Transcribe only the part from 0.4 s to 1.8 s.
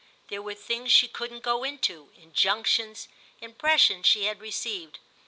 were things she couldn't go